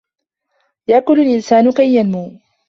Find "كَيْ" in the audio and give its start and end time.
1.71-1.95